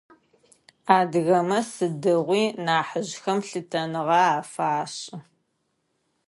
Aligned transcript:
Адыгэмэ 0.97 1.59
сыдигъуи 1.71 2.43
нахьыжъхэм 2.65 3.39
лъытэныгъэ 3.47 4.19
афашӏы. 4.37 5.17